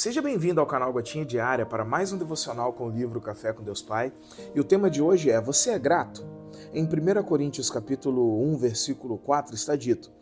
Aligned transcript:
Seja 0.00 0.22
bem-vindo 0.22 0.62
ao 0.62 0.66
canal 0.66 0.90
Gotinha 0.94 1.26
Diária 1.26 1.66
para 1.66 1.84
mais 1.84 2.10
um 2.10 2.16
devocional 2.16 2.72
com 2.72 2.86
o 2.86 2.90
livro 2.90 3.20
Café 3.20 3.52
com 3.52 3.62
Deus 3.62 3.82
Pai. 3.82 4.10
E 4.54 4.58
o 4.58 4.64
tema 4.64 4.88
de 4.88 5.02
hoje 5.02 5.30
é: 5.30 5.38
Você 5.38 5.72
é 5.72 5.78
grato? 5.78 6.39
Em 6.72 6.84
1 6.84 7.24
Coríntios 7.24 7.68
capítulo 7.68 8.40
1, 8.44 8.56
versículo 8.56 9.18
4 9.18 9.56
está 9.56 9.74
dito: 9.74 10.12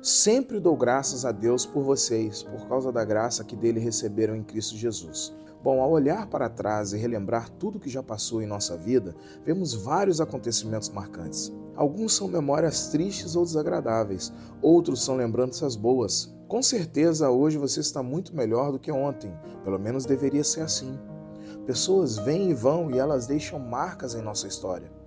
Sempre 0.00 0.58
dou 0.58 0.74
graças 0.74 1.26
a 1.26 1.32
Deus 1.32 1.66
por 1.66 1.82
vocês, 1.82 2.42
por 2.42 2.66
causa 2.66 2.90
da 2.90 3.04
graça 3.04 3.44
que 3.44 3.54
dele 3.54 3.78
receberam 3.78 4.34
em 4.34 4.42
Cristo 4.42 4.74
Jesus. 4.74 5.34
Bom, 5.62 5.82
ao 5.82 5.90
olhar 5.90 6.26
para 6.28 6.48
trás 6.48 6.94
e 6.94 6.96
relembrar 6.96 7.50
tudo 7.50 7.78
que 7.78 7.90
já 7.90 8.02
passou 8.02 8.40
em 8.40 8.46
nossa 8.46 8.74
vida, 8.74 9.14
vemos 9.44 9.74
vários 9.74 10.18
acontecimentos 10.18 10.88
marcantes. 10.88 11.52
Alguns 11.76 12.14
são 12.14 12.26
memórias 12.26 12.88
tristes 12.88 13.36
ou 13.36 13.44
desagradáveis, 13.44 14.32
outros 14.62 15.04
são 15.04 15.14
lembranças 15.14 15.76
boas, 15.76 16.34
com 16.48 16.62
certeza 16.62 17.28
hoje 17.28 17.58
você 17.58 17.80
está 17.80 18.02
muito 18.02 18.34
melhor 18.34 18.72
do 18.72 18.78
que 18.78 18.90
ontem, 18.90 19.30
pelo 19.62 19.78
menos 19.78 20.06
deveria 20.06 20.42
ser 20.42 20.62
assim. 20.62 20.98
Pessoas 21.66 22.16
vêm 22.16 22.50
e 22.50 22.54
vão 22.54 22.90
e 22.90 22.98
elas 22.98 23.26
deixam 23.26 23.58
marcas 23.58 24.14
em 24.14 24.22
nossa 24.22 24.48
história. 24.48 24.97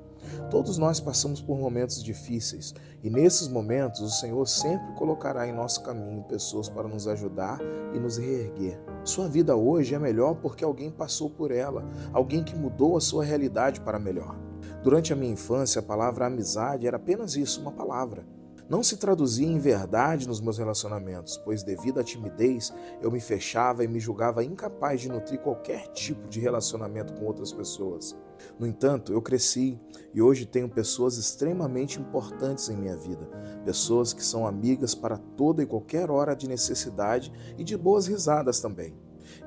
Todos 0.50 0.78
nós 0.78 1.00
passamos 1.00 1.42
por 1.42 1.58
momentos 1.58 2.04
difíceis 2.04 2.74
e 3.04 3.10
nesses 3.10 3.48
momentos 3.48 4.02
o 4.02 4.10
Senhor 4.10 4.48
sempre 4.48 4.94
colocará 4.94 5.48
em 5.48 5.54
nosso 5.54 5.82
caminho 5.84 6.24
pessoas 6.24 6.70
para 6.70 6.88
nos 6.88 7.08
ajudar 7.08 7.60
e 7.94 8.00
nos 8.00 8.18
reerguer. 8.18 8.80
Sua 9.04 9.28
vida 9.28 9.56
hoje 9.56 9.96
é 9.96 10.00
melhor 10.00 10.36
porque 10.36 10.64
alguém 10.64 10.92
passou 10.92 11.30
por 11.30 11.52
ela, 11.52 11.88
alguém 12.14 12.44
que 12.44 12.56
mudou 12.56 12.98
a 12.98 13.02
sua 13.02 13.24
realidade 13.24 13.82
para 13.82 14.00
melhor. 14.00 14.38
Durante 14.84 15.14
a 15.14 15.16
minha 15.16 15.34
infância, 15.34 15.80
a 15.80 15.84
palavra 15.84 16.26
amizade 16.26 16.88
era 16.88 16.98
apenas 16.98 17.36
isso, 17.36 17.62
uma 17.62 17.72
palavra 17.72 18.26
não 18.72 18.82
se 18.82 18.96
traduzia 18.96 19.46
em 19.46 19.60
verdade 19.60 20.26
nos 20.26 20.40
meus 20.40 20.58
relacionamentos, 20.58 21.36
pois, 21.36 21.62
devido 21.62 22.00
à 22.00 22.04
timidez, 22.06 22.74
eu 23.02 23.12
me 23.12 23.20
fechava 23.20 23.84
e 23.84 23.88
me 23.88 24.00
julgava 24.00 24.46
incapaz 24.46 25.02
de 25.02 25.10
nutrir 25.10 25.42
qualquer 25.42 25.88
tipo 25.88 26.30
de 26.30 26.40
relacionamento 26.40 27.14
com 27.14 27.26
outras 27.26 27.52
pessoas. 27.52 28.16
No 28.58 28.66
entanto, 28.66 29.12
eu 29.12 29.22
cresci 29.22 29.78
e 30.14 30.22
hoje 30.22 30.46
tenho 30.46 30.70
pessoas 30.70 31.18
extremamente 31.18 32.00
importantes 32.00 32.70
em 32.70 32.78
minha 32.78 32.96
vida, 32.96 33.30
pessoas 33.66 34.14
que 34.14 34.24
são 34.24 34.48
amigas 34.48 34.96
para 34.96 35.18
toda 35.18 35.62
e 35.62 35.66
qualquer 35.66 36.10
hora 36.10 36.34
de 36.34 36.48
necessidade 36.48 37.30
e 37.58 37.66
de 37.66 37.76
boas 37.76 38.08
risadas 38.08 38.62
também. 38.62 38.96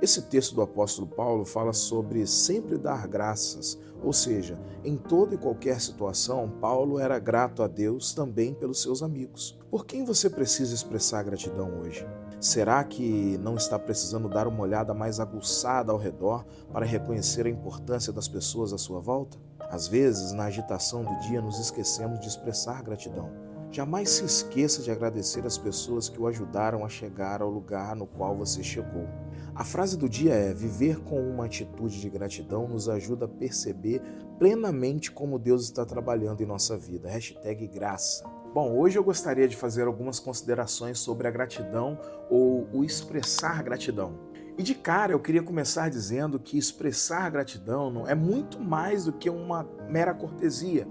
Esse 0.00 0.22
texto 0.22 0.54
do 0.54 0.62
apóstolo 0.62 1.06
Paulo 1.06 1.44
fala 1.44 1.72
sobre 1.72 2.26
sempre 2.26 2.78
dar 2.78 3.06
graças, 3.06 3.78
ou 4.02 4.12
seja, 4.12 4.58
em 4.84 4.96
toda 4.96 5.34
e 5.34 5.38
qualquer 5.38 5.80
situação, 5.80 6.52
Paulo 6.60 6.98
era 6.98 7.18
grato 7.18 7.62
a 7.62 7.66
Deus 7.66 8.12
também 8.12 8.52
pelos 8.52 8.82
seus 8.82 9.02
amigos. 9.02 9.58
Por 9.70 9.86
quem 9.86 10.04
você 10.04 10.28
precisa 10.28 10.74
expressar 10.74 11.22
gratidão 11.22 11.80
hoje? 11.80 12.06
Será 12.38 12.84
que 12.84 13.38
não 13.38 13.56
está 13.56 13.78
precisando 13.78 14.28
dar 14.28 14.46
uma 14.46 14.60
olhada 14.60 14.92
mais 14.92 15.18
aguçada 15.18 15.90
ao 15.90 15.98
redor 15.98 16.44
para 16.70 16.84
reconhecer 16.84 17.46
a 17.46 17.50
importância 17.50 18.12
das 18.12 18.28
pessoas 18.28 18.72
à 18.72 18.78
sua 18.78 19.00
volta? 19.00 19.38
Às 19.70 19.88
vezes, 19.88 20.32
na 20.32 20.44
agitação 20.44 21.02
do 21.02 21.18
dia, 21.20 21.40
nos 21.40 21.58
esquecemos 21.58 22.20
de 22.20 22.28
expressar 22.28 22.82
gratidão. 22.82 23.43
Jamais 23.74 24.08
se 24.08 24.24
esqueça 24.24 24.80
de 24.82 24.92
agradecer 24.92 25.44
as 25.44 25.58
pessoas 25.58 26.08
que 26.08 26.22
o 26.22 26.28
ajudaram 26.28 26.84
a 26.84 26.88
chegar 26.88 27.42
ao 27.42 27.50
lugar 27.50 27.96
no 27.96 28.06
qual 28.06 28.36
você 28.36 28.62
chegou. 28.62 29.08
A 29.52 29.64
frase 29.64 29.98
do 29.98 30.08
dia 30.08 30.32
é: 30.32 30.54
viver 30.54 31.00
com 31.00 31.20
uma 31.20 31.46
atitude 31.46 32.00
de 32.00 32.08
gratidão 32.08 32.68
nos 32.68 32.88
ajuda 32.88 33.24
a 33.24 33.28
perceber 33.28 34.00
plenamente 34.38 35.10
como 35.10 35.40
Deus 35.40 35.64
está 35.64 35.84
trabalhando 35.84 36.40
em 36.40 36.46
nossa 36.46 36.78
vida. 36.78 37.08
Hashtag 37.08 37.66
graça. 37.66 38.22
Bom, 38.54 38.78
hoje 38.78 38.96
eu 38.96 39.02
gostaria 39.02 39.48
de 39.48 39.56
fazer 39.56 39.88
algumas 39.88 40.20
considerações 40.20 41.00
sobre 41.00 41.26
a 41.26 41.30
gratidão 41.32 41.98
ou 42.30 42.68
o 42.72 42.84
expressar 42.84 43.60
gratidão. 43.64 44.14
E 44.56 44.62
de 44.62 44.74
cara 44.74 45.12
eu 45.12 45.20
queria 45.20 45.42
começar 45.42 45.88
dizendo 45.88 46.38
que 46.38 46.56
expressar 46.56 47.30
gratidão 47.30 47.90
não 47.90 48.08
é 48.08 48.14
muito 48.14 48.60
mais 48.60 49.04
do 49.04 49.12
que 49.12 49.28
uma 49.28 49.68
mera 49.88 50.14
cortesia 50.14 50.86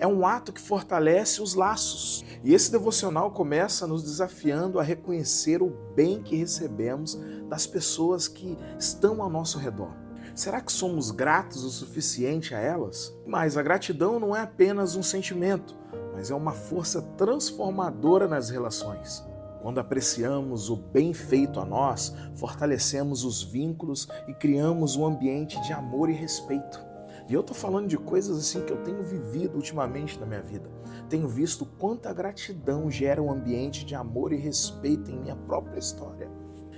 é 0.00 0.06
um 0.06 0.26
ato 0.26 0.52
que 0.52 0.60
fortalece 0.60 1.42
os 1.42 1.54
laços. 1.54 2.24
E 2.42 2.54
esse 2.54 2.72
devocional 2.72 3.30
começa 3.30 3.86
nos 3.86 4.02
desafiando 4.02 4.80
a 4.80 4.82
reconhecer 4.82 5.62
o 5.62 5.70
bem 5.94 6.22
que 6.22 6.34
recebemos 6.34 7.20
das 7.48 7.66
pessoas 7.66 8.26
que 8.26 8.56
estão 8.78 9.22
ao 9.22 9.28
nosso 9.28 9.58
redor. 9.58 9.94
Será 10.34 10.60
que 10.62 10.72
somos 10.72 11.10
gratos 11.10 11.64
o 11.64 11.70
suficiente 11.70 12.54
a 12.54 12.58
elas? 12.58 13.14
Mas 13.26 13.58
a 13.58 13.62
gratidão 13.62 14.18
não 14.18 14.34
é 14.34 14.40
apenas 14.40 14.96
um 14.96 15.02
sentimento, 15.02 15.76
mas 16.14 16.30
é 16.30 16.34
uma 16.34 16.52
força 16.52 17.02
transformadora 17.02 18.26
nas 18.26 18.48
relações. 18.48 19.22
Quando 19.62 19.78
apreciamos 19.78 20.70
o 20.70 20.76
bem 20.76 21.12
feito 21.12 21.60
a 21.60 21.64
nós, 21.64 22.14
fortalecemos 22.34 23.24
os 23.24 23.42
vínculos 23.42 24.08
e 24.26 24.32
criamos 24.32 24.96
um 24.96 25.04
ambiente 25.04 25.60
de 25.62 25.72
amor 25.72 26.08
e 26.08 26.14
respeito. 26.14 26.80
E 27.28 27.34
eu 27.34 27.42
tô 27.42 27.54
falando 27.54 27.86
de 27.86 27.96
coisas 27.96 28.38
assim 28.38 28.64
que 28.64 28.72
eu 28.72 28.82
tenho 28.82 29.02
vivido 29.02 29.56
ultimamente 29.56 30.18
na 30.18 30.26
minha 30.26 30.42
vida. 30.42 30.68
Tenho 31.08 31.28
visto 31.28 31.66
quanta 31.66 32.12
gratidão 32.12 32.90
gera 32.90 33.22
um 33.22 33.30
ambiente 33.30 33.84
de 33.84 33.94
amor 33.94 34.32
e 34.32 34.36
respeito 34.36 35.10
em 35.10 35.18
minha 35.20 35.36
própria 35.36 35.78
história. 35.78 36.28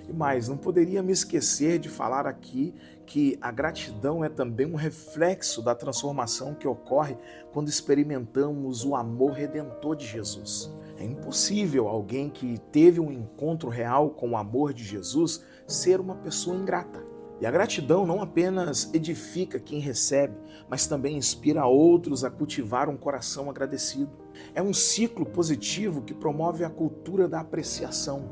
E 0.09 0.13
mais, 0.13 0.49
não 0.49 0.57
poderia 0.57 1.03
me 1.03 1.13
esquecer 1.13 1.79
de 1.79 1.89
falar 1.89 2.27
aqui 2.27 2.75
que 3.07 3.39
a 3.41 3.51
gratidão 3.51 4.25
é 4.25 4.29
também 4.29 4.67
um 4.67 4.75
reflexo 4.75 5.63
da 5.63 5.75
transformação 5.75 6.55
que 6.55 6.67
ocorre 6.67 7.17
quando 7.53 7.69
experimentamos 7.69 8.85
o 8.85 8.97
amor 8.97 9.33
redentor 9.33 9.97
de 9.97 10.07
Jesus. 10.07 10.71
É 11.03 11.05
impossível 11.05 11.89
alguém 11.89 12.31
que 12.31 12.59
teve 12.71 13.01
um 13.01 13.11
encontro 13.11 13.69
real 13.69 14.11
com 14.11 14.31
o 14.31 14.37
amor 14.37 14.73
de 14.73 14.85
Jesus 14.85 15.45
ser 15.67 15.99
uma 15.99 16.15
pessoa 16.15 16.57
ingrata. 16.57 17.05
E 17.41 17.47
a 17.47 17.51
gratidão 17.51 18.07
não 18.07 18.23
apenas 18.23 18.89
edifica 18.95 19.59
quem 19.59 19.81
recebe, 19.81 20.37
mas 20.69 20.87
também 20.87 21.17
inspira 21.17 21.67
outros 21.67 22.23
a 22.23 22.31
cultivar 22.31 22.89
um 22.89 22.97
coração 22.97 23.51
agradecido. 23.51 24.13
É 24.55 24.63
um 24.63 24.73
ciclo 24.73 25.27
positivo 25.27 26.03
que 26.03 26.15
promove 26.15 26.63
a 26.63 26.71
cultura 26.71 27.27
da 27.27 27.41
apreciação. 27.41 28.31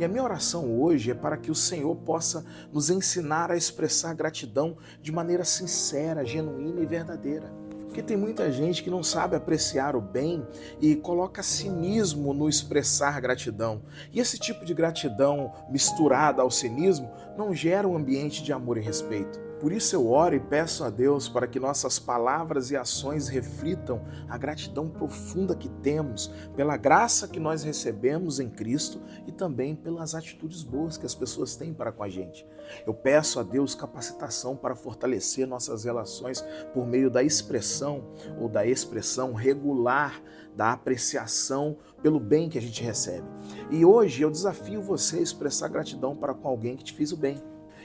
E 0.00 0.04
a 0.04 0.08
minha 0.08 0.24
oração 0.24 0.76
hoje 0.76 1.12
é 1.12 1.14
para 1.14 1.36
que 1.36 1.52
o 1.52 1.54
Senhor 1.54 1.94
possa 1.98 2.44
nos 2.72 2.90
ensinar 2.90 3.52
a 3.52 3.56
expressar 3.56 4.12
gratidão 4.12 4.76
de 5.00 5.12
maneira 5.12 5.44
sincera, 5.44 6.24
genuína 6.24 6.80
e 6.80 6.86
verdadeira. 6.86 7.67
Porque 7.98 8.12
tem 8.14 8.16
muita 8.16 8.52
gente 8.52 8.80
que 8.80 8.90
não 8.90 9.02
sabe 9.02 9.34
apreciar 9.34 9.96
o 9.96 10.00
bem 10.00 10.46
e 10.80 10.94
coloca 10.94 11.42
cinismo 11.42 12.32
no 12.32 12.48
expressar 12.48 13.20
gratidão. 13.20 13.82
E 14.12 14.20
esse 14.20 14.38
tipo 14.38 14.64
de 14.64 14.72
gratidão 14.72 15.52
misturada 15.68 16.40
ao 16.40 16.48
cinismo 16.48 17.10
não 17.36 17.52
gera 17.52 17.88
um 17.88 17.96
ambiente 17.96 18.40
de 18.40 18.52
amor 18.52 18.78
e 18.78 18.80
respeito. 18.80 19.47
Por 19.60 19.72
isso 19.72 19.96
eu 19.96 20.08
oro 20.08 20.36
e 20.36 20.40
peço 20.40 20.84
a 20.84 20.90
Deus 20.90 21.28
para 21.28 21.46
que 21.46 21.58
nossas 21.58 21.98
palavras 21.98 22.70
e 22.70 22.76
ações 22.76 23.28
reflitam 23.28 24.04
a 24.28 24.38
gratidão 24.38 24.88
profunda 24.88 25.56
que 25.56 25.68
temos 25.68 26.28
pela 26.54 26.76
graça 26.76 27.26
que 27.26 27.40
nós 27.40 27.64
recebemos 27.64 28.38
em 28.38 28.48
Cristo 28.48 29.00
e 29.26 29.32
também 29.32 29.74
pelas 29.74 30.14
atitudes 30.14 30.62
boas 30.62 30.96
que 30.96 31.06
as 31.06 31.14
pessoas 31.14 31.56
têm 31.56 31.74
para 31.74 31.90
com 31.90 32.04
a 32.04 32.08
gente. 32.08 32.46
Eu 32.86 32.94
peço 32.94 33.40
a 33.40 33.42
Deus 33.42 33.74
capacitação 33.74 34.56
para 34.56 34.76
fortalecer 34.76 35.46
nossas 35.46 35.82
relações 35.82 36.44
por 36.72 36.86
meio 36.86 37.10
da 37.10 37.22
expressão 37.22 38.04
ou 38.38 38.48
da 38.48 38.64
expressão 38.64 39.32
regular 39.32 40.22
da 40.54 40.72
apreciação 40.72 41.76
pelo 42.02 42.18
bem 42.20 42.48
que 42.48 42.58
a 42.58 42.62
gente 42.62 42.82
recebe. 42.82 43.26
E 43.70 43.84
hoje 43.84 44.22
eu 44.22 44.30
desafio 44.30 44.82
você 44.82 45.18
a 45.18 45.22
expressar 45.22 45.68
gratidão 45.68 46.16
para 46.16 46.34
com 46.34 46.48
alguém 46.48 46.76
que 46.76 46.84
te 46.84 46.92
fez 46.92 47.12
o 47.12 47.16
bem. 47.16 47.40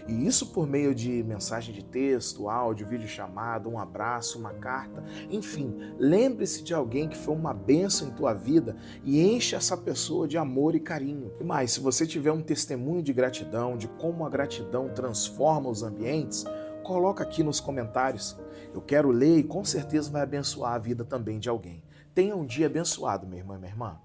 E 0.07 0.27
isso 0.27 0.47
por 0.47 0.67
meio 0.67 0.93
de 0.93 1.23
mensagem 1.23 1.73
de 1.73 1.83
texto, 1.83 2.49
áudio, 2.49 2.87
vídeo 2.87 3.07
chamado, 3.07 3.69
um 3.69 3.79
abraço, 3.79 4.37
uma 4.37 4.53
carta, 4.53 5.03
enfim, 5.29 5.75
lembre-se 5.97 6.63
de 6.63 6.73
alguém 6.73 7.07
que 7.07 7.17
foi 7.17 7.33
uma 7.33 7.53
benção 7.53 8.09
em 8.09 8.11
tua 8.11 8.33
vida 8.33 8.75
e 9.03 9.21
enche 9.21 9.55
essa 9.55 9.77
pessoa 9.77 10.27
de 10.27 10.37
amor 10.37 10.75
e 10.75 10.79
carinho. 10.79 11.31
E 11.39 11.43
mais, 11.43 11.71
se 11.71 11.79
você 11.79 12.05
tiver 12.05 12.31
um 12.31 12.41
testemunho 12.41 13.01
de 13.01 13.13
gratidão, 13.13 13.77
de 13.77 13.87
como 13.87 14.25
a 14.25 14.29
gratidão 14.29 14.89
transforma 14.89 15.69
os 15.69 15.83
ambientes, 15.83 16.45
coloca 16.83 17.23
aqui 17.23 17.41
nos 17.41 17.59
comentários. 17.59 18.37
Eu 18.73 18.81
quero 18.81 19.09
ler 19.09 19.37
e 19.37 19.43
com 19.43 19.63
certeza 19.63 20.11
vai 20.11 20.21
abençoar 20.21 20.73
a 20.73 20.79
vida 20.79 21.05
também 21.05 21.39
de 21.39 21.47
alguém. 21.47 21.81
Tenha 22.13 22.35
um 22.35 22.45
dia 22.45 22.67
abençoado, 22.67 23.25
minha 23.25 23.41
irmã 23.41 23.55
e 23.55 23.59
minha 23.59 23.71
irmã. 23.71 23.99